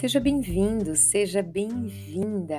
Seja 0.00 0.18
bem-vindo, 0.18 0.96
seja 0.96 1.42
bem-vinda 1.42 2.56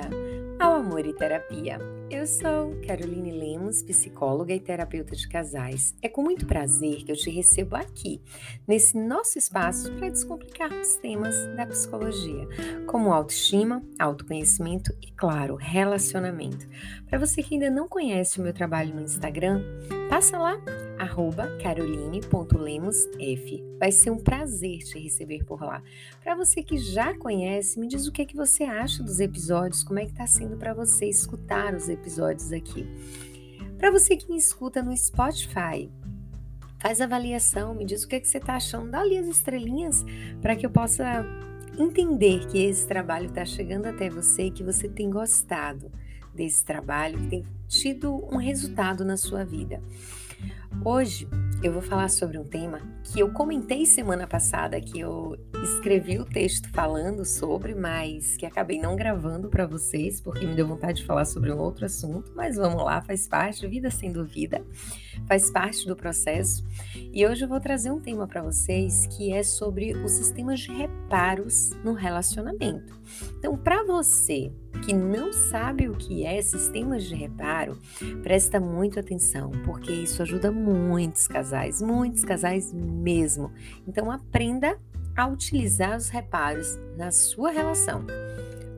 ao 0.60 0.74
Amor 0.74 1.04
e 1.04 1.12
Terapia. 1.12 1.76
Eu 2.08 2.24
sou 2.24 2.80
Caroline 2.86 3.32
Lemos, 3.32 3.82
psicóloga 3.82 4.54
e 4.54 4.60
terapeuta 4.60 5.16
de 5.16 5.28
casais. 5.28 5.92
É 6.00 6.08
com 6.08 6.22
muito 6.22 6.46
prazer 6.46 7.02
que 7.02 7.10
eu 7.10 7.16
te 7.16 7.30
recebo 7.30 7.74
aqui, 7.74 8.22
nesse 8.64 8.96
nosso 8.96 9.38
espaço 9.38 9.92
para 9.94 10.10
descomplicar 10.10 10.72
os 10.72 10.94
temas 10.98 11.34
da 11.56 11.66
psicologia, 11.66 12.46
como 12.86 13.12
autoestima, 13.12 13.82
autoconhecimento 13.98 14.96
e, 15.02 15.10
claro, 15.10 15.56
relacionamento. 15.56 16.68
Para 17.10 17.18
você 17.18 17.42
que 17.42 17.54
ainda 17.54 17.68
não 17.68 17.88
conhece 17.88 18.38
o 18.38 18.42
meu 18.44 18.52
trabalho 18.52 18.94
no 18.94 19.02
Instagram, 19.02 19.64
passa 20.12 20.36
lá, 20.36 20.60
caroline.lemosf. 21.62 23.64
Vai 23.78 23.90
ser 23.90 24.10
um 24.10 24.18
prazer 24.18 24.80
te 24.80 24.98
receber 24.98 25.42
por 25.42 25.62
lá. 25.62 25.82
Para 26.22 26.34
você 26.34 26.62
que 26.62 26.76
já 26.76 27.16
conhece, 27.16 27.80
me 27.80 27.88
diz 27.88 28.06
o 28.06 28.12
que, 28.12 28.20
é 28.20 28.26
que 28.26 28.36
você 28.36 28.64
acha 28.64 29.02
dos 29.02 29.20
episódios, 29.20 29.82
como 29.82 30.00
é 30.00 30.04
que 30.04 30.10
está 30.10 30.26
sendo 30.26 30.58
para 30.58 30.74
você 30.74 31.06
escutar 31.06 31.74
os 31.74 31.88
episódios 31.88 32.52
aqui. 32.52 32.86
Para 33.78 33.90
você 33.90 34.14
que 34.14 34.30
me 34.30 34.36
escuta 34.36 34.82
no 34.82 34.94
Spotify, 34.94 35.90
faz 36.78 37.00
avaliação, 37.00 37.74
me 37.74 37.86
diz 37.86 38.04
o 38.04 38.08
que, 38.08 38.16
é 38.16 38.20
que 38.20 38.28
você 38.28 38.36
está 38.36 38.56
achando, 38.56 38.90
dá 38.90 39.00
ali 39.00 39.16
as 39.16 39.26
estrelinhas 39.26 40.04
para 40.42 40.54
que 40.54 40.66
eu 40.66 40.70
possa 40.70 41.24
entender 41.78 42.46
que 42.48 42.62
esse 42.62 42.86
trabalho 42.86 43.28
está 43.28 43.46
chegando 43.46 43.86
até 43.86 44.10
você 44.10 44.42
e 44.42 44.50
que 44.50 44.62
você 44.62 44.90
tem 44.90 45.08
gostado 45.08 45.90
desse 46.34 46.64
trabalho, 46.64 47.18
que 47.18 47.28
tem 47.28 47.46
tido 47.68 48.14
um 48.32 48.36
resultado 48.36 49.04
na 49.04 49.16
sua 49.16 49.44
vida. 49.44 49.82
Hoje 50.84 51.28
eu 51.62 51.72
vou 51.72 51.80
falar 51.80 52.08
sobre 52.08 52.36
um 52.38 52.44
tema 52.44 52.80
que 53.04 53.20
eu 53.20 53.32
comentei 53.32 53.86
semana 53.86 54.26
passada, 54.26 54.80
que 54.80 54.98
eu 54.98 55.36
escrevi 55.62 56.18
o 56.18 56.24
texto 56.24 56.68
falando 56.70 57.24
sobre, 57.24 57.72
mas 57.72 58.36
que 58.36 58.44
acabei 58.44 58.80
não 58.80 58.96
gravando 58.96 59.48
para 59.48 59.64
vocês, 59.64 60.20
porque 60.20 60.44
me 60.44 60.56
deu 60.56 60.66
vontade 60.66 61.00
de 61.00 61.06
falar 61.06 61.24
sobre 61.24 61.52
um 61.52 61.58
outro 61.58 61.84
assunto. 61.84 62.32
Mas 62.34 62.56
vamos 62.56 62.82
lá, 62.82 63.00
faz 63.00 63.28
parte, 63.28 63.66
vida 63.68 63.92
sem 63.92 64.10
dúvida, 64.10 64.64
faz 65.28 65.50
parte 65.50 65.86
do 65.86 65.94
processo. 65.94 66.64
E 67.12 67.24
hoje 67.24 67.44
eu 67.44 67.48
vou 67.48 67.60
trazer 67.60 67.92
um 67.92 68.00
tema 68.00 68.26
para 68.26 68.42
vocês 68.42 69.06
que 69.06 69.32
é 69.32 69.44
sobre 69.44 69.92
os 69.92 70.10
sistemas 70.10 70.58
de 70.58 70.72
reparos 70.72 71.70
no 71.84 71.92
relacionamento. 71.92 73.00
Então, 73.38 73.56
para 73.56 73.84
você 73.84 74.50
que 74.84 74.92
não 74.92 75.32
sabe 75.32 75.88
o 75.88 75.92
que 75.92 76.24
é 76.24 76.42
sistemas 76.42 77.04
de 77.04 77.14
reparo, 77.14 77.78
presta 78.22 78.58
muito 78.58 78.98
atenção, 78.98 79.50
porque 79.64 79.92
isso 79.92 80.22
ajuda 80.22 80.50
muitos 80.62 81.26
casais, 81.26 81.82
muitos 81.82 82.24
casais 82.24 82.72
mesmo. 82.72 83.50
Então 83.86 84.10
aprenda 84.10 84.78
a 85.16 85.26
utilizar 85.26 85.96
os 85.96 86.08
reparos 86.08 86.78
na 86.96 87.10
sua 87.10 87.50
relação. 87.50 88.06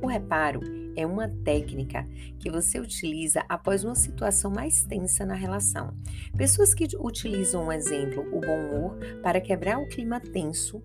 O 0.02 0.06
reparo 0.06 0.60
é 0.96 1.06
uma 1.06 1.28
técnica 1.28 2.06
que 2.38 2.50
você 2.50 2.78
utiliza 2.78 3.44
após 3.48 3.84
uma 3.84 3.94
situação 3.94 4.50
mais 4.50 4.84
tensa 4.84 5.24
na 5.26 5.34
relação. 5.34 5.94
Pessoas 6.36 6.72
que 6.72 6.86
utilizam, 6.98 7.66
um 7.66 7.72
exemplo, 7.72 8.22
o 8.32 8.40
bom 8.40 8.58
humor 8.58 8.98
para 9.22 9.40
quebrar 9.40 9.78
o 9.78 9.88
clima 9.88 10.20
tenso 10.20 10.82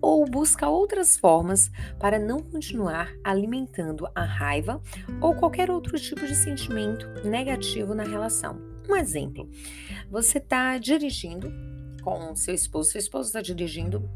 ou 0.00 0.24
busca 0.24 0.68
outras 0.68 1.16
formas 1.16 1.70
para 1.98 2.18
não 2.18 2.40
continuar 2.40 3.12
alimentando 3.24 4.08
a 4.14 4.22
raiva 4.22 4.80
ou 5.20 5.34
qualquer 5.34 5.70
outro 5.70 5.98
tipo 5.98 6.24
de 6.24 6.36
sentimento 6.36 7.06
negativo 7.24 7.94
na 7.94 8.04
relação. 8.04 8.77
Um 8.88 8.96
exemplo: 8.96 9.48
você 10.10 10.38
está 10.38 10.78
dirigindo 10.78 11.52
com 12.02 12.34
seu 12.34 12.54
esposo, 12.54 12.90
seu 12.90 12.98
esposo 12.98 13.28
está 13.28 13.42
dirigindo 13.42 14.08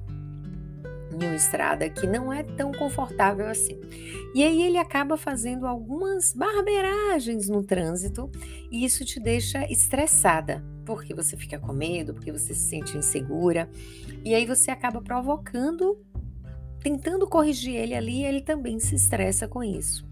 em 1.12 1.26
uma 1.26 1.36
estrada 1.36 1.90
que 1.90 2.06
não 2.06 2.32
é 2.32 2.42
tão 2.42 2.72
confortável 2.72 3.46
assim. 3.46 3.78
E 4.34 4.42
aí 4.42 4.62
ele 4.62 4.78
acaba 4.78 5.16
fazendo 5.16 5.66
algumas 5.66 6.32
barbeiragens 6.32 7.48
no 7.48 7.62
trânsito 7.62 8.30
e 8.70 8.84
isso 8.84 9.04
te 9.04 9.20
deixa 9.20 9.70
estressada, 9.70 10.64
porque 10.86 11.14
você 11.14 11.36
fica 11.36 11.58
com 11.58 11.72
medo, 11.72 12.14
porque 12.14 12.32
você 12.32 12.54
se 12.54 12.68
sente 12.68 12.96
insegura, 12.96 13.68
e 14.24 14.34
aí 14.34 14.46
você 14.46 14.70
acaba 14.70 15.02
provocando, 15.02 16.00
tentando 16.80 17.28
corrigir 17.28 17.74
ele 17.74 17.94
ali, 17.94 18.20
e 18.20 18.24
ele 18.24 18.40
também 18.40 18.78
se 18.78 18.94
estressa 18.94 19.46
com 19.46 19.62
isso. 19.62 20.06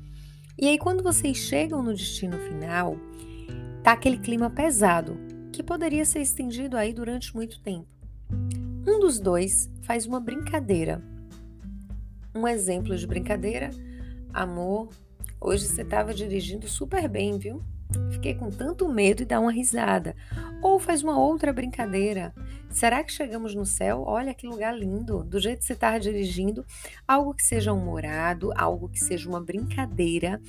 E 0.59 0.69
aí 0.69 0.79
quando 0.79 1.03
vocês 1.03 1.39
chegam 1.39 1.83
no 1.83 1.95
destino 1.95 2.37
final, 2.39 2.97
tá 3.83 3.93
aquele 3.93 4.19
clima 4.19 4.51
pesado, 4.51 5.19
que 5.53 5.63
poderia 5.63 6.05
ser 6.05 6.21
estendido 6.21 6.77
aí 6.77 6.93
durante 6.93 7.35
muito 7.35 7.61
tempo. 7.61 7.89
Um 8.87 9.01
dos 9.01 9.19
dois 9.19 9.71
faz 9.83 10.07
uma 10.07 10.21
brincadeira. 10.21 11.03
Um 12.35 12.47
exemplo 12.47 12.97
de 12.97 13.07
brincadeira, 13.07 13.71
amor, 14.33 14.89
hoje 15.41 15.67
você 15.67 15.83
estava 15.83 16.15
dirigindo 16.15 16.69
super 16.69 17.09
bem, 17.09 17.39
viu? 17.39 17.63
Fiquei 18.11 18.35
com 18.35 18.51
tanto 18.51 18.89
medo 18.89 19.23
e 19.23 19.27
dá 19.27 19.41
uma 19.41 19.51
risada. 19.51 20.15
Ou 20.63 20.79
faz 20.79 21.03
uma 21.03 21.19
outra 21.19 21.53
brincadeira. 21.53 22.33
Será 22.71 23.03
que 23.03 23.13
chegamos 23.13 23.55
no 23.55 23.67
céu? 23.67 24.05
Olha 24.07 24.33
que 24.33 24.47
lugar 24.47 24.77
lindo. 24.77 25.25
Do 25.25 25.41
jeito 25.41 25.59
que 25.59 25.65
você 25.65 25.73
está 25.73 25.99
dirigindo, 25.99 26.65
algo 27.07 27.35
que 27.35 27.43
seja 27.43 27.73
humorado, 27.73 28.53
algo 28.57 28.89
que 28.89 29.01
seja 29.01 29.29
uma 29.29 29.41
brincadeira 29.41 30.41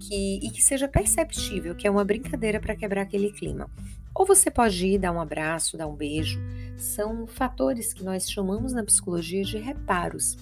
que, 0.00 0.40
e 0.42 0.50
que 0.50 0.62
seja 0.62 0.88
perceptível, 0.88 1.74
que 1.74 1.86
é 1.86 1.90
uma 1.90 2.04
brincadeira 2.04 2.58
para 2.58 2.74
quebrar 2.74 3.02
aquele 3.02 3.30
clima. 3.30 3.70
Ou 4.14 4.24
você 4.24 4.50
pode 4.50 4.86
ir 4.86 4.98
dar 4.98 5.12
um 5.12 5.20
abraço, 5.20 5.76
dar 5.76 5.86
um 5.86 5.94
beijo. 5.94 6.40
São 6.78 7.26
fatores 7.26 7.92
que 7.92 8.02
nós 8.02 8.30
chamamos 8.30 8.72
na 8.72 8.82
psicologia 8.82 9.42
de 9.44 9.58
reparos. 9.58 10.38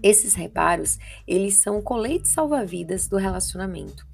Esses 0.00 0.34
reparos, 0.34 0.96
eles 1.26 1.56
são 1.56 1.82
coletes 1.82 2.30
salva-vidas 2.30 3.08
do 3.08 3.16
relacionamento. 3.16 4.05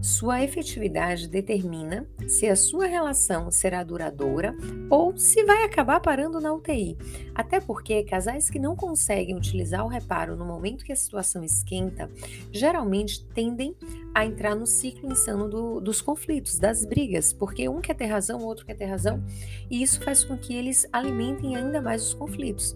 Sua 0.00 0.42
efetividade 0.42 1.28
determina 1.28 2.06
se 2.28 2.46
a 2.46 2.54
sua 2.54 2.86
relação 2.86 3.50
será 3.50 3.82
duradoura 3.82 4.54
ou 4.88 5.16
se 5.16 5.44
vai 5.44 5.64
acabar 5.64 6.00
parando 6.00 6.40
na 6.40 6.52
UTI. 6.52 6.96
Até 7.34 7.60
porque 7.60 8.04
casais 8.04 8.48
que 8.48 8.58
não 8.58 8.76
conseguem 8.76 9.36
utilizar 9.36 9.84
o 9.84 9.88
reparo 9.88 10.36
no 10.36 10.44
momento 10.44 10.84
que 10.84 10.92
a 10.92 10.96
situação 10.96 11.42
esquenta 11.42 12.10
geralmente 12.52 13.24
tendem 13.26 13.74
a 14.14 14.24
entrar 14.24 14.54
no 14.54 14.66
ciclo 14.66 15.10
insano 15.10 15.48
do, 15.48 15.80
dos 15.80 16.00
conflitos, 16.00 16.58
das 16.58 16.84
brigas, 16.84 17.32
porque 17.32 17.68
um 17.68 17.80
quer 17.80 17.94
ter 17.94 18.06
razão, 18.06 18.40
o 18.40 18.46
outro 18.46 18.66
quer 18.66 18.74
ter 18.74 18.86
razão, 18.86 19.22
e 19.70 19.82
isso 19.82 20.00
faz 20.02 20.24
com 20.24 20.36
que 20.36 20.54
eles 20.54 20.86
alimentem 20.92 21.56
ainda 21.56 21.80
mais 21.80 22.02
os 22.02 22.14
conflitos. 22.14 22.74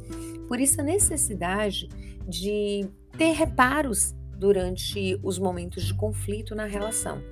Por 0.49 0.61
isso, 0.61 0.81
a 0.81 0.85
necessidade 0.85 1.89
de 2.29 2.87
ter 3.17 3.33
reparos 3.33 4.15
durante 4.43 5.21
os 5.23 5.39
momentos 5.39 5.85
de 5.85 5.95
conflito 5.95 6.53
na 6.53 6.65
relação. 6.65 7.23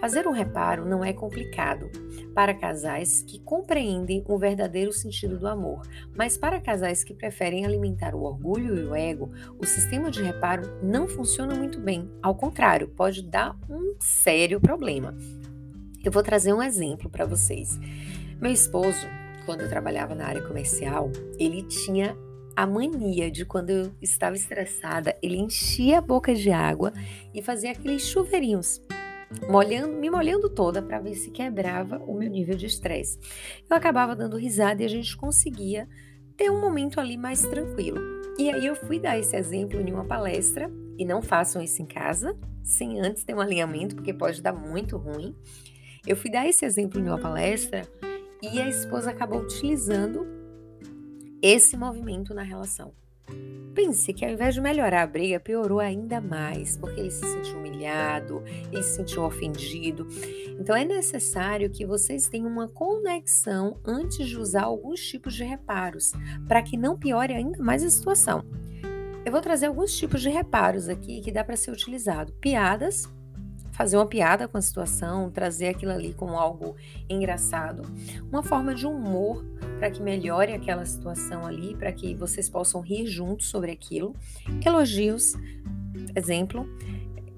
Fazer 0.00 0.26
um 0.26 0.32
reparo 0.32 0.86
não 0.86 1.04
é 1.04 1.12
complicado 1.12 1.90
para 2.34 2.54
casais 2.54 3.22
que 3.22 3.38
compreendem 3.38 4.24
o 4.26 4.38
verdadeiro 4.38 4.90
sentido 4.90 5.38
do 5.38 5.46
amor, 5.46 5.82
mas 6.16 6.38
para 6.38 6.58
casais 6.58 7.04
que 7.04 7.12
preferem 7.12 7.66
alimentar 7.66 8.14
o 8.14 8.22
orgulho 8.22 8.78
e 8.78 8.84
o 8.84 8.94
ego, 8.94 9.30
o 9.58 9.66
sistema 9.66 10.10
de 10.10 10.22
reparo 10.22 10.62
não 10.82 11.06
funciona 11.06 11.54
muito 11.54 11.78
bem. 11.78 12.10
Ao 12.22 12.34
contrário, 12.34 12.88
pode 12.88 13.22
dar 13.22 13.54
um 13.68 13.94
sério 14.00 14.58
problema. 14.58 15.14
Eu 16.02 16.10
vou 16.10 16.22
trazer 16.22 16.54
um 16.54 16.62
exemplo 16.62 17.10
para 17.10 17.26
vocês. 17.26 17.78
Meu 18.40 18.50
esposo, 18.50 19.06
quando 19.44 19.60
eu 19.60 19.68
trabalhava 19.68 20.14
na 20.14 20.26
área 20.26 20.42
comercial, 20.42 21.10
ele 21.38 21.62
tinha 21.62 22.16
a 22.56 22.66
mania 22.66 23.30
de 23.30 23.44
quando 23.44 23.70
eu 23.70 23.92
estava 24.00 24.36
estressada, 24.36 25.16
ele 25.22 25.36
enchia 25.36 25.98
a 25.98 26.00
boca 26.00 26.34
de 26.34 26.50
água 26.50 26.92
e 27.32 27.42
fazia 27.42 27.72
aqueles 27.72 28.06
chuveirinhos, 28.06 28.80
molhando, 29.48 29.94
me 29.94 30.10
molhando 30.10 30.48
toda 30.48 30.80
para 30.80 31.00
ver 31.00 31.14
se 31.14 31.30
quebrava 31.30 31.98
o 31.98 32.14
meu 32.14 32.30
nível 32.30 32.56
de 32.56 32.66
estresse. 32.66 33.18
Eu 33.68 33.76
acabava 33.76 34.14
dando 34.14 34.36
risada 34.36 34.82
e 34.82 34.86
a 34.86 34.88
gente 34.88 35.16
conseguia 35.16 35.88
ter 36.36 36.50
um 36.50 36.60
momento 36.60 37.00
ali 37.00 37.16
mais 37.16 37.42
tranquilo. 37.42 38.00
E 38.38 38.50
aí 38.50 38.66
eu 38.66 38.74
fui 38.74 38.98
dar 38.98 39.18
esse 39.18 39.36
exemplo 39.36 39.80
em 39.80 39.92
uma 39.92 40.04
palestra 40.04 40.70
e 40.98 41.04
não 41.04 41.22
façam 41.22 41.62
isso 41.62 41.82
em 41.82 41.86
casa 41.86 42.36
sem 42.62 42.98
antes 43.00 43.22
ter 43.22 43.34
um 43.34 43.40
alinhamento, 43.40 43.94
porque 43.94 44.12
pode 44.12 44.40
dar 44.40 44.52
muito 44.52 44.96
ruim. 44.96 45.36
Eu 46.06 46.16
fui 46.16 46.30
dar 46.30 46.46
esse 46.48 46.64
exemplo 46.64 47.00
em 47.00 47.04
uma 47.04 47.18
palestra 47.18 47.82
e 48.42 48.60
a 48.60 48.68
esposa 48.68 49.10
acabou 49.10 49.40
utilizando 49.40 50.26
esse 51.44 51.76
movimento 51.76 52.32
na 52.32 52.42
relação. 52.42 52.94
Pense 53.74 54.14
que 54.14 54.24
ao 54.24 54.30
invés 54.30 54.54
de 54.54 54.62
melhorar 54.62 55.02
a 55.02 55.06
briga, 55.06 55.38
piorou 55.38 55.78
ainda 55.78 56.18
mais, 56.18 56.78
porque 56.78 56.98
ele 56.98 57.10
se 57.10 57.20
sentiu 57.20 57.58
humilhado, 57.58 58.42
ele 58.72 58.82
se 58.82 58.96
sentiu 58.96 59.24
ofendido. 59.24 60.08
Então 60.58 60.74
é 60.74 60.86
necessário 60.86 61.68
que 61.68 61.84
vocês 61.84 62.28
tenham 62.28 62.48
uma 62.48 62.66
conexão 62.66 63.78
antes 63.84 64.26
de 64.26 64.38
usar 64.38 64.62
alguns 64.62 65.00
tipos 65.00 65.34
de 65.34 65.44
reparos, 65.44 66.12
para 66.48 66.62
que 66.62 66.78
não 66.78 66.96
piore 66.96 67.34
ainda 67.34 67.62
mais 67.62 67.84
a 67.84 67.90
situação. 67.90 68.42
Eu 69.22 69.30
vou 69.30 69.42
trazer 69.42 69.66
alguns 69.66 69.94
tipos 69.94 70.22
de 70.22 70.30
reparos 70.30 70.88
aqui 70.88 71.20
que 71.20 71.32
dá 71.32 71.44
para 71.44 71.56
ser 71.56 71.72
utilizado: 71.72 72.32
piadas, 72.40 73.06
fazer 73.74 73.96
uma 73.96 74.06
piada 74.06 74.46
com 74.48 74.56
a 74.56 74.62
situação, 74.62 75.30
trazer 75.30 75.68
aquilo 75.68 75.92
ali 75.92 76.14
como 76.14 76.38
algo 76.38 76.76
engraçado, 77.08 77.82
uma 78.30 78.42
forma 78.42 78.74
de 78.74 78.86
humor 78.86 79.44
para 79.84 79.90
que 79.90 80.02
melhore 80.02 80.54
aquela 80.54 80.82
situação 80.86 81.44
ali, 81.44 81.76
para 81.76 81.92
que 81.92 82.14
vocês 82.14 82.48
possam 82.48 82.80
rir 82.80 83.06
juntos 83.06 83.48
sobre 83.48 83.70
aquilo. 83.70 84.16
Elogios, 84.64 85.34
exemplo, 86.16 86.66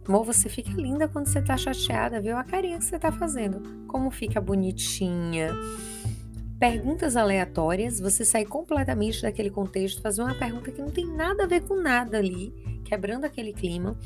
Amor, 0.06 0.24
você 0.24 0.48
fica 0.48 0.70
linda 0.70 1.08
quando 1.08 1.26
você 1.26 1.42
tá 1.42 1.56
chateada, 1.56 2.20
viu? 2.20 2.36
A 2.36 2.44
carinha 2.44 2.78
que 2.78 2.84
você 2.84 2.96
tá 3.00 3.10
fazendo. 3.10 3.84
Como 3.88 4.12
fica 4.12 4.40
bonitinha. 4.40 5.50
Perguntas 6.56 7.16
aleatórias, 7.16 7.98
você 7.98 8.24
sai 8.24 8.44
completamente 8.44 9.22
daquele 9.22 9.50
contexto, 9.50 10.00
fazer 10.00 10.22
uma 10.22 10.34
pergunta 10.34 10.70
que 10.70 10.80
não 10.80 10.92
tem 10.92 11.04
nada 11.04 11.42
a 11.42 11.46
ver 11.48 11.62
com 11.62 11.74
nada 11.74 12.18
ali, 12.18 12.54
quebrando 12.84 13.24
aquele 13.24 13.52
clima. 13.52 13.98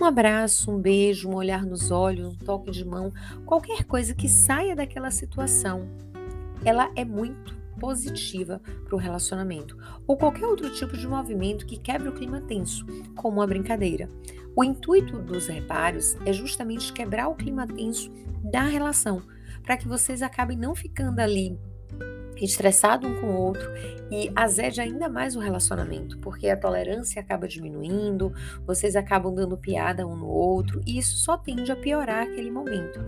Um 0.00 0.04
abraço, 0.04 0.70
um 0.70 0.78
beijo, 0.78 1.28
um 1.28 1.34
olhar 1.34 1.66
nos 1.66 1.90
olhos, 1.90 2.28
um 2.28 2.36
toque 2.36 2.70
de 2.70 2.84
mão, 2.84 3.12
qualquer 3.44 3.82
coisa 3.82 4.14
que 4.14 4.28
saia 4.28 4.76
daquela 4.76 5.10
situação. 5.10 5.88
Ela 6.64 6.92
é 6.94 7.04
muito 7.04 7.57
positiva 7.78 8.60
para 8.84 8.94
o 8.94 8.98
relacionamento, 8.98 9.76
ou 10.06 10.16
qualquer 10.16 10.46
outro 10.46 10.70
tipo 10.70 10.96
de 10.96 11.06
movimento 11.06 11.66
que 11.66 11.78
quebre 11.78 12.08
o 12.08 12.14
clima 12.14 12.40
tenso, 12.40 12.84
como 13.14 13.38
uma 13.38 13.46
brincadeira. 13.46 14.10
O 14.56 14.64
intuito 14.64 15.18
dos 15.18 15.46
reparos 15.46 16.16
é 16.26 16.32
justamente 16.32 16.92
quebrar 16.92 17.28
o 17.28 17.34
clima 17.34 17.66
tenso 17.66 18.10
da 18.42 18.62
relação, 18.62 19.22
para 19.62 19.76
que 19.76 19.86
vocês 19.86 20.22
acabem 20.22 20.56
não 20.56 20.74
ficando 20.74 21.20
ali 21.20 21.58
estressado 22.44 23.06
um 23.06 23.20
com 23.20 23.26
o 23.28 23.40
outro 23.40 23.70
e 24.10 24.30
azede 24.34 24.80
ainda 24.80 25.08
mais 25.08 25.36
o 25.36 25.40
relacionamento, 25.40 26.18
porque 26.18 26.48
a 26.48 26.56
tolerância 26.56 27.20
acaba 27.20 27.46
diminuindo, 27.46 28.32
vocês 28.66 28.96
acabam 28.96 29.34
dando 29.34 29.56
piada 29.56 30.06
um 30.06 30.16
no 30.16 30.26
outro 30.26 30.80
e 30.86 30.98
isso 30.98 31.16
só 31.18 31.36
tende 31.36 31.70
a 31.70 31.76
piorar 31.76 32.22
aquele 32.22 32.50
momento. 32.50 33.00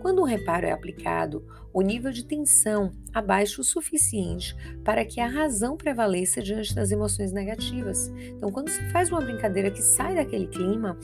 Quando 0.00 0.20
um 0.20 0.24
reparo 0.24 0.66
é 0.66 0.72
aplicado, 0.72 1.44
o 1.72 1.82
nível 1.82 2.10
de 2.10 2.24
tensão 2.24 2.92
abaixa 3.14 3.60
o 3.60 3.64
suficiente 3.64 4.56
para 4.84 5.04
que 5.04 5.20
a 5.20 5.28
razão 5.28 5.76
prevaleça 5.76 6.42
diante 6.42 6.74
das 6.74 6.90
emoções 6.90 7.30
negativas. 7.30 8.08
Então, 8.18 8.50
quando 8.50 8.68
se 8.68 8.82
faz 8.90 9.10
uma 9.10 9.20
brincadeira 9.20 9.70
que 9.70 9.82
sai 9.82 10.14
daquele 10.14 10.46
clima, 10.46 10.98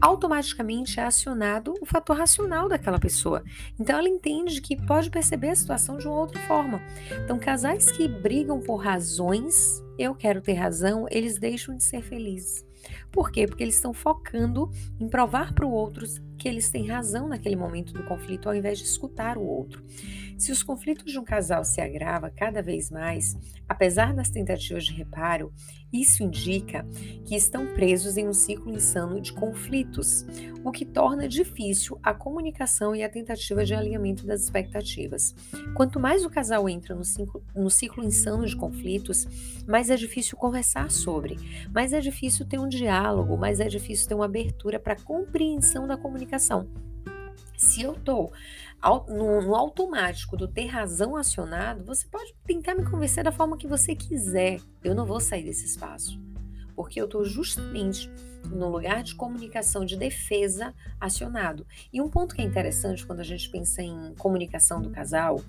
automaticamente 0.00 1.00
é 1.00 1.04
acionado 1.04 1.74
o 1.80 1.86
fator 1.86 2.16
racional 2.16 2.68
daquela 2.68 2.98
pessoa. 2.98 3.42
Então 3.78 3.98
ela 3.98 4.08
entende 4.08 4.60
que 4.60 4.76
pode 4.76 5.10
perceber 5.10 5.50
a 5.50 5.56
situação 5.56 5.96
de 5.96 6.06
uma 6.06 6.18
outra 6.18 6.40
forma. 6.42 6.80
Então, 7.24 7.38
casais 7.38 7.90
que 7.90 8.08
brigam 8.08 8.60
por 8.60 8.76
razões, 8.76 9.82
eu 9.98 10.14
quero 10.14 10.40
ter 10.40 10.54
razão, 10.54 11.06
eles 11.10 11.38
deixam 11.38 11.76
de 11.76 11.84
ser 11.84 12.02
felizes. 12.02 12.64
Por 13.10 13.30
quê? 13.30 13.46
Porque 13.46 13.62
eles 13.62 13.76
estão 13.76 13.92
focando 13.92 14.70
em 15.00 15.08
provar 15.08 15.52
para 15.52 15.66
o 15.66 15.70
outro 15.70 16.04
que 16.36 16.48
eles 16.48 16.70
têm 16.70 16.88
razão 16.88 17.28
naquele 17.28 17.56
momento 17.56 17.92
do 17.92 18.04
conflito, 18.04 18.48
ao 18.48 18.54
invés 18.54 18.78
de 18.78 18.84
escutar 18.84 19.38
o 19.38 19.44
outro. 19.44 19.82
Se 20.38 20.52
os 20.52 20.62
conflitos 20.62 21.10
de 21.10 21.18
um 21.18 21.24
casal 21.24 21.64
se 21.64 21.80
agravam 21.80 22.30
cada 22.36 22.62
vez 22.62 22.90
mais, 22.90 23.34
apesar 23.66 24.12
das 24.12 24.28
tentativas 24.28 24.84
de 24.84 24.92
reparo, 24.92 25.50
isso 25.92 26.22
indica 26.22 26.86
que 27.24 27.34
estão 27.34 27.66
presos 27.74 28.16
em 28.16 28.28
um 28.28 28.32
ciclo 28.32 28.70
insano 28.70 29.18
de 29.18 29.32
conflitos, 29.32 30.26
o 30.62 30.70
que 30.70 30.84
torna 30.84 31.26
difícil 31.26 31.98
a 32.02 32.12
comunicação 32.12 32.94
e 32.94 33.02
a 33.02 33.08
tentativa 33.08 33.64
de 33.64 33.72
alinhamento 33.72 34.26
das 34.26 34.42
expectativas. 34.42 35.34
Quanto 35.74 35.98
mais 35.98 36.24
o 36.24 36.30
casal 36.30 36.68
entra 36.68 36.94
no 36.94 37.04
ciclo, 37.04 37.42
no 37.54 37.70
ciclo 37.70 38.04
insano 38.04 38.44
de 38.44 38.56
conflitos, 38.56 39.26
mais 39.66 39.88
é 39.88 39.96
difícil 39.96 40.36
conversar 40.36 40.90
sobre, 40.90 41.36
mais 41.72 41.92
é 41.92 42.00
difícil 42.00 42.44
ter 42.44 42.58
um 42.58 42.68
diálogo, 42.68 43.38
mais 43.38 43.58
é 43.60 43.68
difícil 43.68 44.08
ter 44.08 44.14
uma 44.14 44.26
abertura 44.26 44.78
para 44.78 44.96
compreensão 44.96 45.86
da 45.86 45.96
comunicação. 45.96 46.25
Se 47.56 47.82
eu 47.82 47.92
estou 47.92 48.32
no, 49.08 49.42
no, 49.42 49.54
automático 49.54 50.36
do 50.36 50.46
ter 50.46 50.66
razão 50.66 51.16
acionado, 51.16 51.84
você 51.84 52.06
pode 52.06 52.34
tentar 52.46 52.74
me 52.74 52.84
convencer 52.84 53.24
da 53.24 53.32
forma 53.32 53.56
que 53.56 53.66
você 53.66 53.94
quiser. 53.94 54.60
Eu 54.84 54.94
não 54.94 55.06
vou 55.06 55.20
sair 55.20 55.44
desse 55.44 55.64
espaço. 55.64 56.20
Porque 56.74 57.00
eu 57.00 57.06
estou 57.06 57.24
justamente 57.24 58.10
no 58.44 58.68
lugar 58.68 59.02
de 59.02 59.14
comunicação 59.14 59.84
de 59.84 59.96
defesa 59.96 60.74
acionado. 61.00 61.66
E 61.92 62.00
um 62.00 62.08
ponto 62.08 62.34
que 62.34 62.42
é 62.42 62.44
interessante 62.44 63.06
quando 63.06 63.20
a 63.20 63.24
gente 63.24 63.48
pensa 63.50 63.82
em 63.82 64.14
comunicação 64.16 64.80
do 64.80 64.90
casal 64.90 65.40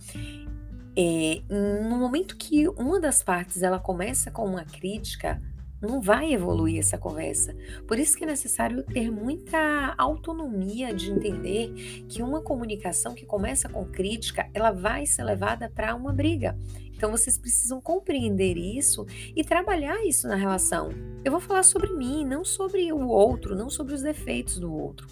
é 1.00 1.42
no 1.48 1.96
momento 1.98 2.36
que 2.36 2.68
uma 2.70 3.00
das 3.00 3.22
partes 3.22 3.62
ela 3.62 3.80
começa 3.80 4.32
com 4.32 4.46
uma 4.46 4.66
crítica, 4.66 5.40
não 5.82 6.02
vai 6.02 6.34
evoluir 6.34 6.80
essa 6.80 6.98
conversa. 6.98 7.56
Por 7.88 8.00
isso 8.00 8.18
que 8.18 8.24
é 8.24 8.28
necessário 8.28 8.84
ter 8.84 9.12
muita 9.12 9.94
autonomia 9.98 10.94
de 10.94 11.12
entender 11.12 11.74
que 12.08 12.22
uma 12.22 12.42
comunicação 12.42 13.14
que 13.14 13.26
começa 13.26 13.70
com 13.70 13.86
crítica, 13.86 14.50
ela 14.54 14.72
vai 14.72 15.06
ser 15.06 15.24
levada 15.24 15.70
para 15.70 15.96
uma 15.96 16.12
briga. 16.12 16.58
Então 16.96 17.12
vocês 17.12 17.38
precisam 17.38 17.80
compreender 17.80 18.58
isso 18.58 19.06
e 19.36 19.44
trabalhar 19.44 20.04
isso 20.04 20.28
na 20.28 20.36
relação. 20.36 20.90
Eu 21.24 21.32
vou 21.32 21.40
falar 21.40 21.64
sobre 21.64 21.94
mim, 21.94 22.26
não 22.26 22.44
sobre 22.44 22.92
o 22.92 23.08
outro, 23.08 23.56
não 23.56 23.70
sobre 23.70 23.94
os 23.94 24.02
defeitos 24.02 24.60
do 24.60 24.74
outro. 24.74 25.08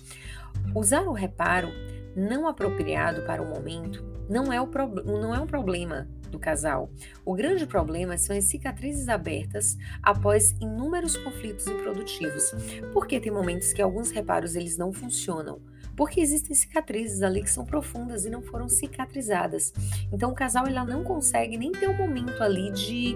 Usar 0.74 1.04
o 1.04 1.14
reparo 1.14 1.70
não 2.16 2.48
apropriado 2.48 3.22
para 3.24 3.42
o 3.42 3.48
momento 3.48 4.04
não 4.30 4.52
é, 4.52 4.60
o 4.60 4.68
não 5.06 5.36
é 5.36 5.40
um 5.40 5.46
problema 5.46 6.08
do 6.36 6.40
casal. 6.40 6.92
O 7.26 7.34
grande 7.34 7.66
problema 7.66 8.18
são 8.18 8.38
as 8.38 8.44
cicatrizes 8.46 9.08
abertas 9.08 9.78
após 10.04 10.52
inúmeros 10.62 11.18
conflitos 11.18 11.66
improdutivos. 11.66 12.52
Porque 12.94 13.20
tem 13.20 13.32
momentos 13.32 13.74
que 13.74 13.82
alguns 13.82 14.12
reparos 14.12 14.56
eles 14.56 14.78
não 14.78 14.94
funcionam. 14.94 15.60
Porque 15.96 16.20
existem 16.20 16.54
cicatrizes 16.54 17.24
ali 17.24 17.42
que 17.42 17.50
são 17.50 17.66
profundas 17.66 18.26
e 18.26 18.30
não 18.30 18.42
foram 18.42 18.68
cicatrizadas. 18.68 19.74
Então 20.12 20.32
o 20.32 20.36
casal 20.36 20.68
ela 20.68 20.84
não 20.84 21.04
consegue 21.04 21.58
nem 21.58 21.72
ter 21.72 21.90
um 21.90 21.98
momento 21.98 22.44
ali 22.44 22.70
de 22.72 23.16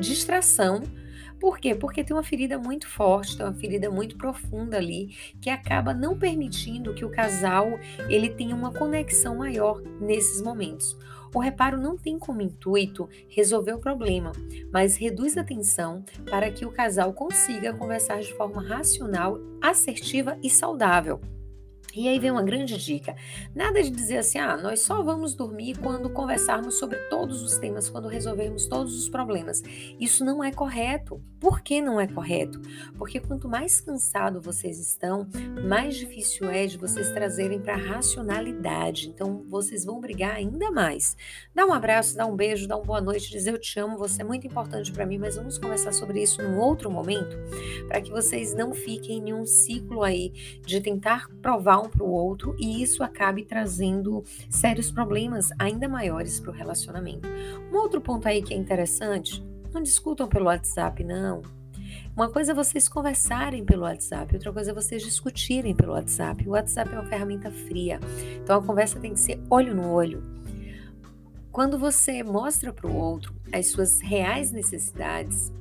distração 0.00 0.82
por 1.44 1.58
quê? 1.58 1.74
Porque 1.74 2.02
tem 2.02 2.16
uma 2.16 2.22
ferida 2.22 2.58
muito 2.58 2.88
forte, 2.88 3.36
tem 3.36 3.44
uma 3.44 3.52
ferida 3.52 3.90
muito 3.90 4.16
profunda 4.16 4.78
ali, 4.78 5.14
que 5.42 5.50
acaba 5.50 5.92
não 5.92 6.18
permitindo 6.18 6.94
que 6.94 7.04
o 7.04 7.10
casal 7.10 7.78
ele 8.08 8.30
tenha 8.30 8.56
uma 8.56 8.72
conexão 8.72 9.36
maior 9.36 9.78
nesses 10.00 10.40
momentos. 10.40 10.96
O 11.34 11.40
reparo 11.40 11.76
não 11.76 11.98
tem 11.98 12.16
como 12.16 12.40
intuito 12.40 13.08
resolver 13.28 13.72
o 13.72 13.80
problema, 13.80 14.30
mas 14.72 14.96
reduz 14.96 15.36
a 15.36 15.42
tensão 15.42 16.04
para 16.30 16.48
que 16.50 16.64
o 16.64 16.70
casal 16.70 17.12
consiga 17.12 17.74
conversar 17.74 18.20
de 18.20 18.32
forma 18.34 18.62
racional, 18.62 19.38
assertiva 19.60 20.38
e 20.42 20.48
saudável. 20.48 21.20
E 21.96 22.08
aí 22.08 22.18
vem 22.18 22.30
uma 22.30 22.42
grande 22.42 22.76
dica. 22.76 23.14
Nada 23.54 23.82
de 23.82 23.90
dizer 23.90 24.18
assim, 24.18 24.38
ah, 24.38 24.56
nós 24.56 24.80
só 24.80 25.02
vamos 25.02 25.34
dormir 25.34 25.78
quando 25.78 26.10
conversarmos 26.10 26.78
sobre 26.78 26.98
todos 27.08 27.42
os 27.42 27.56
temas, 27.56 27.88
quando 27.88 28.08
resolvermos 28.08 28.66
todos 28.66 28.98
os 28.98 29.08
problemas. 29.08 29.62
Isso 30.00 30.24
não 30.24 30.42
é 30.42 30.50
correto. 30.50 31.22
Por 31.38 31.60
que 31.60 31.80
não 31.80 32.00
é 32.00 32.06
correto? 32.06 32.60
Porque 32.96 33.20
quanto 33.20 33.48
mais 33.48 33.80
cansado 33.80 34.40
vocês 34.40 34.80
estão, 34.80 35.28
mais 35.68 35.94
difícil 35.96 36.50
é 36.50 36.66
de 36.66 36.76
vocês 36.78 37.10
trazerem 37.10 37.60
para 37.60 37.74
a 37.74 37.78
racionalidade. 37.78 39.08
Então, 39.08 39.44
vocês 39.48 39.84
vão 39.84 40.00
brigar 40.00 40.34
ainda 40.34 40.70
mais. 40.70 41.16
Dá 41.54 41.64
um 41.64 41.72
abraço, 41.72 42.16
dá 42.16 42.26
um 42.26 42.34
beijo, 42.34 42.66
dá 42.66 42.76
uma 42.76 42.84
boa 42.84 43.00
noite, 43.00 43.30
dizer 43.30 43.52
eu 43.52 43.58
te 43.58 43.78
amo, 43.78 43.96
você 43.96 44.22
é 44.22 44.24
muito 44.24 44.46
importante 44.46 44.90
para 44.90 45.06
mim, 45.06 45.18
mas 45.18 45.36
vamos 45.36 45.58
conversar 45.58 45.92
sobre 45.92 46.22
isso 46.22 46.42
num 46.42 46.58
outro 46.58 46.90
momento, 46.90 47.36
para 47.86 48.00
que 48.00 48.10
vocês 48.10 48.54
não 48.54 48.72
fiquem 48.72 49.28
em 49.28 49.32
um 49.32 49.46
ciclo 49.46 50.02
aí 50.02 50.32
de 50.64 50.80
tentar 50.80 51.28
provar 51.42 51.83
um 51.84 51.88
para 51.88 52.02
o 52.02 52.10
outro 52.10 52.54
e 52.58 52.82
isso 52.82 53.02
acabe 53.02 53.44
trazendo 53.44 54.22
sérios 54.48 54.90
problemas 54.90 55.50
ainda 55.58 55.88
maiores 55.88 56.40
para 56.40 56.50
o 56.50 56.54
relacionamento. 56.54 57.28
Um 57.72 57.76
outro 57.76 58.00
ponto 58.00 58.26
aí 58.26 58.42
que 58.42 58.54
é 58.54 58.56
interessante: 58.56 59.44
não 59.72 59.82
discutam 59.82 60.28
pelo 60.28 60.46
WhatsApp, 60.46 61.02
não. 61.04 61.42
Uma 62.16 62.28
coisa 62.28 62.52
é 62.52 62.54
vocês 62.54 62.88
conversarem 62.88 63.64
pelo 63.64 63.82
WhatsApp, 63.82 64.34
outra 64.34 64.52
coisa 64.52 64.70
é 64.70 64.74
vocês 64.74 65.02
discutirem 65.02 65.74
pelo 65.74 65.92
WhatsApp. 65.92 66.46
O 66.48 66.52
WhatsApp 66.52 66.94
é 66.94 66.98
uma 66.98 67.08
ferramenta 67.08 67.50
fria, 67.50 67.98
então 68.40 68.58
a 68.58 68.62
conversa 68.62 69.00
tem 69.00 69.14
que 69.14 69.20
ser 69.20 69.40
olho 69.50 69.74
no 69.74 69.90
olho. 69.90 70.22
Quando 71.50 71.78
você 71.78 72.22
mostra 72.22 72.72
para 72.72 72.88
o 72.88 72.96
outro 72.96 73.34
as 73.52 73.66
suas 73.66 74.00
reais 74.00 74.50
necessidades 74.52 75.52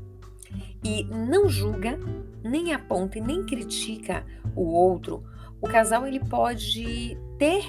e 0.84 1.04
não 1.06 1.48
julga, 1.48 2.00
nem 2.44 2.74
aponta 2.74 3.18
e 3.18 3.22
nem 3.22 3.44
critica 3.46 4.26
o 4.56 4.64
outro, 4.64 5.24
o 5.64 5.68
casal 5.68 6.06
ele 6.06 6.20
pode 6.20 7.18
ter 7.40 7.64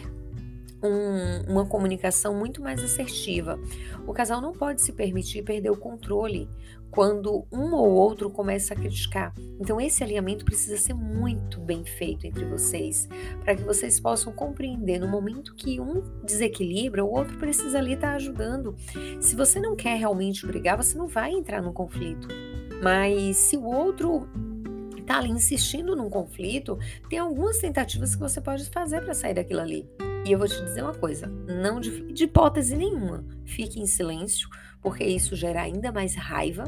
um, 0.83 1.53
uma 1.53 1.65
comunicação 1.65 2.35
muito 2.35 2.61
mais 2.61 2.83
assertiva. 2.83 3.57
O 4.05 4.13
casal 4.13 4.41
não 4.41 4.53
pode 4.53 4.83
se 4.83 4.93
permitir 4.93 5.45
perder 5.45 5.71
o 5.71 5.77
controle 5.77 6.49
quando 6.91 7.47
um 7.53 7.73
ou 7.73 7.93
outro 7.93 8.29
começa 8.31 8.75
a 8.75 8.77
criticar. 8.77 9.33
Então, 9.61 9.81
esse 9.81 10.03
alinhamento 10.03 10.45
precisa 10.45 10.77
ser 10.77 10.93
muito 10.93 11.61
bem 11.61 11.85
feito 11.85 12.27
entre 12.27 12.45
vocês, 12.45 13.09
para 13.45 13.55
que 13.55 13.63
vocês 13.63 14.01
possam 14.01 14.33
compreender 14.33 14.99
no 14.99 15.07
momento 15.07 15.55
que 15.55 15.81
um 15.81 16.03
desequilibra, 16.25 17.05
o 17.05 17.13
outro 17.13 17.39
precisa 17.39 17.79
ali 17.79 17.95
estar 17.95 18.11
tá 18.11 18.17
ajudando. 18.17 18.75
Se 19.21 19.37
você 19.37 19.61
não 19.61 19.77
quer 19.77 19.97
realmente 19.97 20.45
brigar, 20.45 20.77
você 20.77 20.99
não 20.99 21.07
vai 21.07 21.31
entrar 21.31 21.63
no 21.63 21.73
conflito. 21.73 22.27
Mas 22.83 23.37
se 23.37 23.57
o 23.57 23.65
outro 23.65 24.29
está 25.04 25.18
ali 25.18 25.30
insistindo 25.30 25.94
num 25.94 26.11
conflito, 26.11 26.78
tem 27.08 27.18
algumas 27.18 27.58
tentativas 27.58 28.14
que 28.14 28.20
você 28.20 28.40
pode 28.40 28.64
fazer 28.70 29.02
para 29.02 29.14
sair 29.14 29.34
daquilo 29.34 29.61
ali. 29.61 29.88
E 30.26 30.32
eu 30.32 30.38
vou 30.38 30.49
te 30.49 30.61
dizer 30.64 30.82
uma 30.82 30.94
coisa: 30.94 31.26
não 31.26 31.78
de, 31.78 32.12
de 32.12 32.25
hipótese 32.25 32.76
nenhuma, 32.76 33.25
fique 33.45 33.81
em 33.81 33.87
silêncio, 33.87 34.49
porque 34.83 35.05
isso 35.05 35.35
gera 35.35 35.63
ainda 35.63 35.91
mais 35.91 36.15
raiva. 36.15 36.65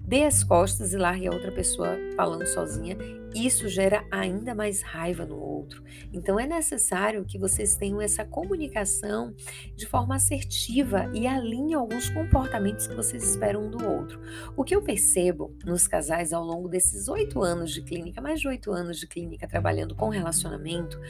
Dê 0.00 0.24
as 0.24 0.42
costas 0.42 0.92
e 0.92 0.96
largue 0.96 1.28
a 1.28 1.32
outra 1.32 1.52
pessoa 1.52 1.96
falando 2.16 2.46
sozinha 2.46 2.96
isso 3.34 3.68
gera 3.68 4.04
ainda 4.10 4.54
mais 4.54 4.82
raiva 4.82 5.24
no 5.24 5.38
outro. 5.38 5.82
Então 6.12 6.38
é 6.38 6.46
necessário 6.46 7.24
que 7.24 7.38
vocês 7.38 7.74
tenham 7.74 8.00
essa 8.00 8.24
comunicação 8.24 9.34
de 9.74 9.86
forma 9.86 10.16
assertiva 10.16 11.10
e 11.14 11.26
alinhem 11.26 11.74
alguns 11.74 12.10
comportamentos 12.10 12.86
que 12.86 12.94
vocês 12.94 13.22
esperam 13.22 13.66
um 13.66 13.70
do 13.70 13.84
outro. 13.86 14.20
O 14.56 14.64
que 14.64 14.74
eu 14.74 14.82
percebo 14.82 15.56
nos 15.64 15.88
casais 15.88 16.32
ao 16.32 16.44
longo 16.44 16.68
desses 16.68 17.08
oito 17.08 17.42
anos 17.42 17.72
de 17.72 17.82
clínica, 17.82 18.20
mais 18.20 18.40
de 18.40 18.48
oito 18.48 18.70
anos 18.70 18.98
de 18.98 19.06
clínica 19.06 19.48
trabalhando 19.48 19.94
com 19.94 20.08
relacionamento, 20.08 21.00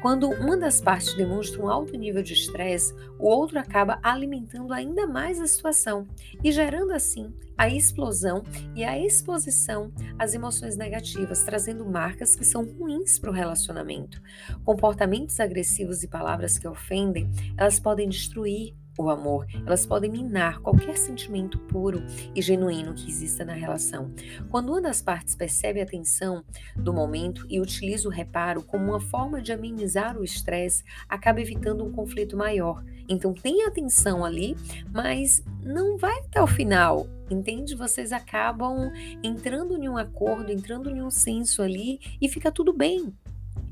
quando 0.00 0.30
uma 0.30 0.56
das 0.56 0.80
partes 0.80 1.14
demonstra 1.14 1.60
um 1.60 1.68
alto 1.68 1.96
nível 1.96 2.22
de 2.22 2.32
estresse, 2.32 2.94
o 3.18 3.26
outro 3.26 3.58
acaba 3.58 3.98
alimentando 4.02 4.55
ainda 4.72 5.06
mais 5.06 5.40
a 5.40 5.46
situação 5.46 6.06
e 6.42 6.50
gerando 6.50 6.92
assim 6.92 7.32
a 7.56 7.68
explosão 7.68 8.42
e 8.74 8.84
a 8.84 8.98
exposição 8.98 9.90
às 10.18 10.34
emoções 10.34 10.76
negativas, 10.76 11.42
trazendo 11.42 11.84
marcas 11.86 12.36
que 12.36 12.44
são 12.44 12.64
ruins 12.64 13.18
para 13.18 13.30
o 13.30 13.32
relacionamento. 13.32 14.20
Comportamentos 14.64 15.40
agressivos 15.40 16.02
e 16.02 16.08
palavras 16.08 16.58
que 16.58 16.68
ofendem, 16.68 17.30
elas 17.56 17.80
podem 17.80 18.08
destruir 18.08 18.74
o 19.04 19.10
amor, 19.10 19.46
elas 19.66 19.84
podem 19.84 20.10
minar 20.10 20.60
qualquer 20.60 20.96
sentimento 20.96 21.58
puro 21.58 22.02
e 22.34 22.40
genuíno 22.40 22.94
que 22.94 23.08
exista 23.08 23.44
na 23.44 23.52
relação. 23.52 24.10
Quando 24.50 24.70
uma 24.70 24.80
das 24.80 25.02
partes 25.02 25.34
percebe 25.34 25.80
a 25.80 25.86
tensão 25.86 26.44
do 26.74 26.92
momento 26.92 27.46
e 27.48 27.60
utiliza 27.60 28.08
o 28.08 28.10
reparo 28.10 28.62
como 28.62 28.84
uma 28.84 29.00
forma 29.00 29.40
de 29.40 29.52
amenizar 29.52 30.16
o 30.16 30.24
estresse, 30.24 30.84
acaba 31.08 31.40
evitando 31.40 31.84
um 31.84 31.92
conflito 31.92 32.36
maior. 32.36 32.82
Então 33.08 33.32
tem 33.32 33.64
atenção 33.64 34.24
ali, 34.24 34.56
mas 34.92 35.42
não 35.62 35.96
vai 35.96 36.18
até 36.20 36.42
o 36.42 36.46
final. 36.46 37.06
Entende? 37.28 37.74
Vocês 37.74 38.12
acabam 38.12 38.92
entrando 39.22 39.76
em 39.76 39.88
um 39.88 39.96
acordo, 39.96 40.52
entrando 40.52 40.88
em 40.88 41.02
um 41.02 41.10
senso 41.10 41.60
ali 41.60 41.98
e 42.20 42.28
fica 42.28 42.52
tudo 42.52 42.72
bem. 42.72 43.12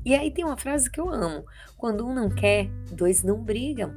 E 0.03 0.13
aí 0.13 0.29
tem 0.29 0.45
uma 0.45 0.57
frase 0.57 0.91
que 0.91 0.99
eu 0.99 1.09
amo: 1.09 1.45
quando 1.77 2.05
um 2.05 2.13
não 2.13 2.29
quer, 2.29 2.69
dois 2.91 3.23
não 3.23 3.41
brigam 3.41 3.93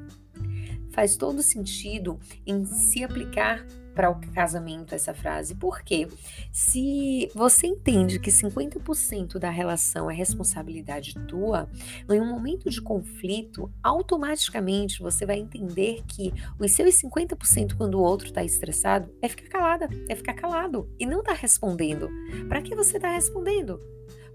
faz 0.98 1.16
todo 1.16 1.44
sentido 1.44 2.18
em 2.44 2.64
se 2.64 3.04
aplicar 3.04 3.64
para 3.94 4.10
o 4.10 4.20
casamento 4.34 4.96
essa 4.96 5.14
frase. 5.14 5.54
Porque 5.54 6.08
se 6.50 7.30
você 7.36 7.68
entende 7.68 8.18
que 8.18 8.32
50% 8.32 9.38
da 9.38 9.48
relação 9.48 10.10
é 10.10 10.14
responsabilidade 10.14 11.14
tua, 11.28 11.70
em 12.10 12.20
um 12.20 12.26
momento 12.26 12.68
de 12.68 12.82
conflito, 12.82 13.70
automaticamente 13.80 15.00
você 15.00 15.24
vai 15.24 15.38
entender 15.38 16.02
que 16.08 16.34
os 16.58 16.72
seus 16.72 16.96
50% 16.96 17.76
quando 17.76 17.94
o 17.94 18.02
outro 18.02 18.26
está 18.26 18.42
estressado 18.42 19.08
é 19.22 19.28
ficar 19.28 19.48
calada, 19.48 19.88
é 20.08 20.16
ficar 20.16 20.34
calado 20.34 20.90
e 20.98 21.06
não 21.06 21.22
tá 21.22 21.32
respondendo. 21.32 22.08
Para 22.48 22.60
que 22.60 22.74
você 22.74 22.96
está 22.96 23.12
respondendo? 23.12 23.80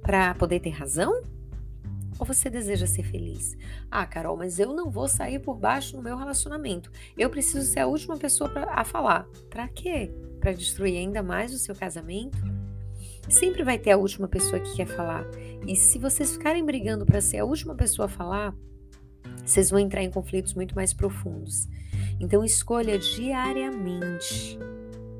Para 0.01 0.33
poder 0.35 0.61
ter 0.61 0.69
razão? 0.69 1.23
Ou 2.19 2.25
você 2.25 2.49
deseja 2.49 2.85
ser 2.85 3.03
feliz? 3.03 3.55
Ah, 3.89 4.05
Carol, 4.05 4.37
mas 4.37 4.59
eu 4.59 4.73
não 4.73 4.89
vou 4.89 5.07
sair 5.07 5.39
por 5.39 5.57
baixo 5.57 5.95
no 5.95 6.03
meu 6.03 6.17
relacionamento. 6.17 6.91
Eu 7.17 7.29
preciso 7.29 7.65
ser 7.65 7.79
a 7.79 7.87
última 7.87 8.17
pessoa 8.17 8.49
pra, 8.49 8.73
a 8.73 8.83
falar. 8.83 9.27
Para 9.49 9.67
quê? 9.67 10.11
Para 10.39 10.53
destruir 10.53 10.97
ainda 10.97 11.23
mais 11.23 11.53
o 11.53 11.59
seu 11.59 11.75
casamento? 11.75 12.37
Sempre 13.29 13.63
vai 13.63 13.77
ter 13.77 13.91
a 13.91 13.97
última 13.97 14.27
pessoa 14.27 14.59
que 14.59 14.75
quer 14.75 14.87
falar. 14.87 15.25
E 15.65 15.75
se 15.75 15.97
vocês 15.97 16.33
ficarem 16.33 16.63
brigando 16.63 17.05
para 17.05 17.21
ser 17.21 17.39
a 17.39 17.45
última 17.45 17.73
pessoa 17.73 18.05
a 18.05 18.09
falar, 18.09 18.55
vocês 19.45 19.69
vão 19.69 19.79
entrar 19.79 20.03
em 20.03 20.11
conflitos 20.11 20.53
muito 20.53 20.75
mais 20.75 20.93
profundos. 20.93 21.67
Então 22.19 22.43
escolha 22.43 22.99
diariamente 22.99 24.57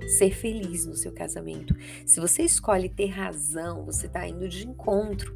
ser 0.08 0.32
feliz 0.32 0.86
no 0.86 0.96
seu 0.96 1.12
casamento. 1.12 1.76
Se 2.06 2.20
você 2.20 2.44
escolhe 2.44 2.90
ter 2.90 3.08
razão, 3.08 3.86
você 3.86 4.06
está 4.06 4.28
indo 4.28 4.48
de 4.48 4.68
encontro 4.68 5.34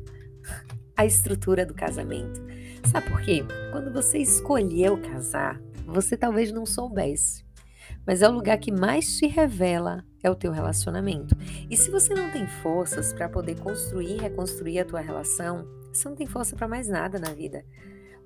a 0.98 1.06
estrutura 1.06 1.64
do 1.64 1.76
casamento. 1.76 2.44
Sabe 2.92 3.08
por 3.08 3.22
quê? 3.22 3.46
Quando 3.72 3.94
você 3.94 4.18
escolheu 4.18 5.00
casar, 5.00 5.62
você 5.86 6.18
talvez 6.18 6.52
não 6.52 6.66
soubesse, 6.66 7.46
mas 8.06 8.22
é 8.22 8.28
o 8.28 8.32
lugar 8.32 8.58
que 8.58 8.72
mais 8.72 9.18
te 9.18 9.28
revela 9.28 10.04
é 10.24 10.30
o 10.30 10.36
teu 10.36 10.52
relacionamento. 10.52 11.36
E 11.70 11.78
se 11.78 11.92
você 11.92 12.14
não 12.14 12.32
tem 12.32 12.48
forças 12.48 13.14
para 13.14 13.30
poder 13.30 13.60
construir 13.60 14.16
e 14.16 14.22
reconstruir 14.22 14.80
a 14.80 14.86
tua 14.86 15.00
relação, 15.00 15.68
você 15.94 16.10
não 16.10 16.16
tem 16.16 16.26
força 16.26 16.56
para 16.56 16.68
mais 16.68 16.88
nada 16.88 17.20
na 17.20 17.32
vida. 17.34 17.64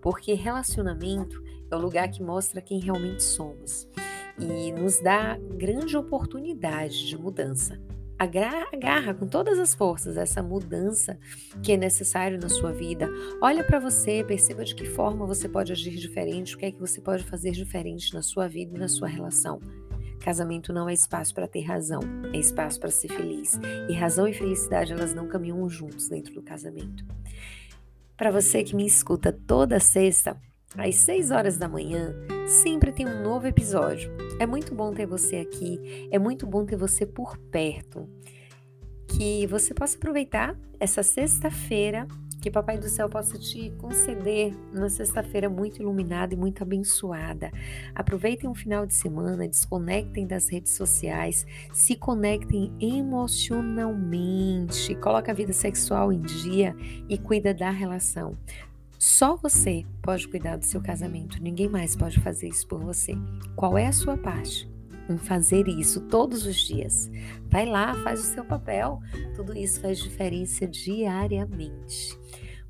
Porque 0.02 0.34
relacionamento 0.34 1.44
é 1.70 1.76
o 1.76 1.80
lugar 1.80 2.10
que 2.10 2.24
mostra 2.24 2.62
quem 2.62 2.80
realmente 2.80 3.24
somos 3.24 3.88
e 4.40 4.72
nos 4.72 5.00
dá 5.02 5.38
grande 5.58 5.96
oportunidade 5.96 7.08
de 7.08 7.18
mudança 7.18 7.80
agarra 8.72 9.16
com 9.16 9.28
todas 9.28 9.58
as 9.58 9.74
forças 9.74 10.16
essa 10.16 10.44
mudança 10.44 11.18
que 11.64 11.72
é 11.72 11.78
necessário 11.78 12.40
na 12.40 12.50
sua 12.50 12.72
vida. 12.72 13.10
Olha 13.42 13.64
para 13.64 13.80
você, 13.80 14.24
perceba 14.24 14.64
de 14.64 14.76
que 14.76 14.86
forma 14.86 15.26
você 15.26 15.50
pode 15.50 15.72
agir 15.72 15.96
diferente, 15.96 16.56
o 16.56 16.58
que 16.60 16.66
é 16.66 16.72
que 16.72 16.80
você 16.80 17.02
pode 17.02 17.24
fazer 17.24 17.52
diferente 17.52 18.14
na 18.14 18.22
sua 18.22 18.48
vida 18.48 18.76
e 18.76 18.80
na 18.80 18.88
sua 18.88 19.08
relação. 19.08 19.60
Casamento 20.20 20.72
não 20.72 20.88
é 20.88 20.94
espaço 20.94 21.34
para 21.34 21.48
ter 21.48 21.62
razão, 21.62 22.02
é 22.32 22.38
espaço 22.38 22.80
para 22.80 22.92
ser 22.92 23.08
feliz. 23.08 23.60
E 23.90 23.94
razão 23.94 24.28
e 24.28 24.34
felicidade 24.34 24.94
elas 24.94 25.16
não 25.16 25.28
caminham 25.28 25.68
juntos 25.68 26.08
dentro 26.08 26.32
do 26.36 26.44
casamento. 26.44 27.04
Para 28.16 28.30
você 28.30 28.64
que 28.64 28.76
me 28.76 28.86
escuta 28.86 29.34
toda 29.34 29.80
sexta, 29.80 30.40
às 30.78 30.96
6 30.96 31.32
horas 31.32 31.58
da 31.58 31.68
manhã, 31.68 32.16
sempre 32.48 32.92
tem 32.92 33.08
um 33.08 33.24
novo 33.24 33.48
episódio. 33.48 34.12
É 34.40 34.46
muito 34.46 34.74
bom 34.74 34.94
ter 34.94 35.06
você 35.06 35.38
aqui, 35.38 36.08
é 36.12 36.18
muito 36.18 36.48
bom 36.48 36.66
ter 36.66 36.78
você 36.78 37.06
por 37.06 37.38
perto. 37.38 38.10
Que 39.08 39.46
você 39.48 39.74
possa 39.74 39.98
aproveitar 39.98 40.58
essa 40.80 41.04
sexta-feira, 41.04 42.08
que 42.42 42.50
Papai 42.50 42.78
do 42.78 42.90
Céu 42.90 43.08
possa 43.08 43.38
te 43.38 43.72
conceder 43.78 44.54
uma 44.74 44.90
sexta-feira 44.90 45.48
muito 45.48 45.82
iluminada 45.82 46.34
e 46.34 46.38
muito 46.38 46.64
abençoada. 46.64 47.52
Aproveitem 47.94 48.50
um 48.50 48.56
final 48.56 48.86
de 48.86 48.96
semana, 48.96 49.48
desconectem 49.48 50.26
das 50.26 50.50
redes 50.50 50.74
sociais, 50.74 51.46
se 51.72 51.96
conectem 51.96 52.74
emocionalmente, 52.80 54.96
coloca 54.96 55.32
a 55.32 55.36
vida 55.36 55.54
sexual 55.54 56.12
em 56.12 56.22
dia 56.22 56.76
e 57.08 57.18
cuida 57.18 57.54
da 57.54 57.70
relação. 57.70 58.36
Só 59.02 59.36
você 59.36 59.84
pode 60.00 60.28
cuidar 60.28 60.58
do 60.58 60.64
seu 60.64 60.80
casamento, 60.80 61.42
ninguém 61.42 61.68
mais 61.68 61.96
pode 61.96 62.20
fazer 62.20 62.50
isso 62.50 62.68
por 62.68 62.80
você. 62.80 63.16
Qual 63.56 63.76
é 63.76 63.88
a 63.88 63.92
sua 63.92 64.16
parte? 64.16 64.70
Em 65.10 65.18
fazer 65.18 65.68
isso 65.68 66.02
todos 66.02 66.46
os 66.46 66.56
dias. 66.56 67.10
Vai 67.50 67.66
lá, 67.66 67.96
faz 68.04 68.20
o 68.20 68.32
seu 68.32 68.46
papel. 68.46 69.00
Tudo 69.36 69.58
isso 69.58 69.82
faz 69.82 69.98
diferença 69.98 70.68
diariamente. 70.68 72.16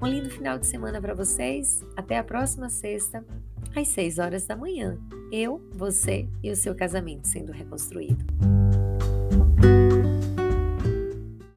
Um 0.02 0.08
lindo 0.08 0.30
final 0.30 0.58
de 0.58 0.68
semana 0.68 1.02
para 1.02 1.14
vocês. 1.14 1.84
Até 1.98 2.18
a 2.18 2.24
próxima 2.24 2.70
sexta, 2.70 3.26
às 3.76 3.90
6 3.90 4.18
horas 4.18 4.46
da 4.46 4.56
manhã. 4.56 4.98
Eu, 5.34 5.62
você 5.74 6.30
e 6.42 6.50
o 6.50 6.56
seu 6.56 6.74
casamento 6.74 7.28
sendo 7.28 7.52
reconstruído. 7.52 8.24